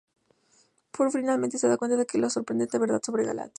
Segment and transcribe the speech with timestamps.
[0.93, 3.49] Burt finalmente se da cuenta de la sorprendente verdad sobre Gatlin.